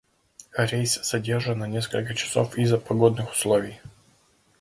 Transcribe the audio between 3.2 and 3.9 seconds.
условий.